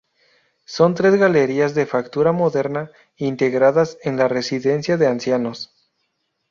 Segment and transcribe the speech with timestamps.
[0.65, 5.75] Son tres galerías de factura moderna, integradas en la residencia de ancianos.